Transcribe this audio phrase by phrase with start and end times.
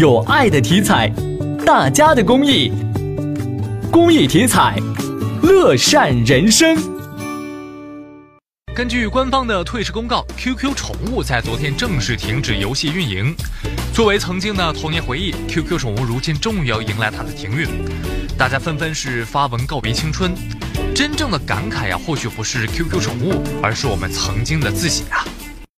[0.00, 1.12] 有爱的体彩
[1.66, 2.72] 大家的公益
[3.92, 4.74] 公益体彩
[5.42, 6.74] 乐善人生。
[8.74, 13.36] 根据官方的退市公告 qq 宠物在昨天正式停止游戏运营。
[13.92, 17.68] 作为曾经的童年回忆 qq 宠物如今终于要迎来它的停运。
[18.38, 20.32] 大家纷纷是发文告别青春。
[20.94, 25.29] 真正的感慨呀或许不是 qq 宠物而是我们曾经的自己啊。